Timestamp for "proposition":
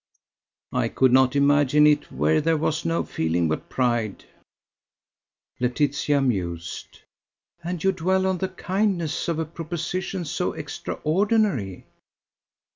9.45-10.25